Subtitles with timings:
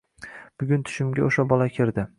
[0.63, 2.09] bugun tushimga o‘sha bola kirdi...